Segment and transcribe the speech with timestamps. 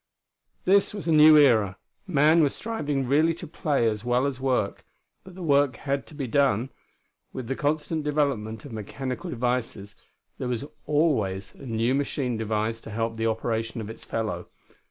[0.65, 1.77] This was a new era.
[2.07, 4.83] Man was striving really to play, as well as work.
[5.23, 6.71] But the work had to be done.
[7.35, 9.95] With the constant development of mechanical devices,
[10.39, 14.47] there was always a new machine devised to help the operation of its fellow.